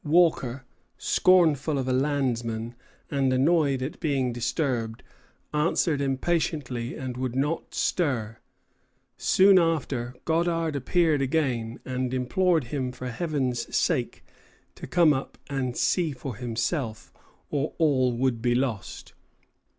Walker, 0.03 0.65
scornful 0.97 1.77
of 1.77 1.87
a 1.87 1.93
landsman, 1.93 2.73
and 3.11 3.31
annoyed 3.31 3.83
at 3.83 3.99
being 3.99 4.33
disturbed, 4.33 5.03
answered 5.53 6.01
impatiently 6.01 6.95
and 6.95 7.15
would 7.17 7.35
not 7.35 7.75
stir. 7.75 8.37
Soon 9.15 9.59
after, 9.59 10.15
Goddard 10.25 10.75
appeared 10.75 11.21
again, 11.21 11.79
and 11.85 12.15
implored 12.15 12.63
him 12.63 12.91
for 12.91 13.09
Heaven's 13.09 13.75
sake 13.77 14.23
to 14.73 14.87
come 14.87 15.13
up 15.13 15.37
and 15.51 15.77
see 15.77 16.13
for 16.13 16.35
himself, 16.37 17.13
or 17.51 17.75
all 17.77 18.11
would 18.17 18.41
be 18.41 18.55
lost. 18.55 19.13